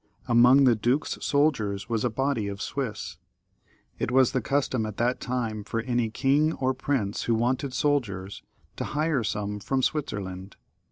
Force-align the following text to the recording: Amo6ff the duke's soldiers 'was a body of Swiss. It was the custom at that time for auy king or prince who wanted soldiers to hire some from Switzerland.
Amo6ff 0.27 0.65
the 0.65 0.73
duke's 0.75 1.19
soldiers 1.21 1.87
'was 1.87 2.03
a 2.03 2.09
body 2.09 2.47
of 2.47 2.59
Swiss. 2.59 3.17
It 3.99 4.09
was 4.09 4.31
the 4.31 4.41
custom 4.41 4.83
at 4.87 4.97
that 4.97 5.19
time 5.19 5.63
for 5.63 5.83
auy 5.83 6.11
king 6.11 6.53
or 6.53 6.73
prince 6.73 7.25
who 7.25 7.35
wanted 7.35 7.71
soldiers 7.75 8.41
to 8.77 8.83
hire 8.83 9.23
some 9.23 9.59
from 9.59 9.83
Switzerland. 9.83 10.55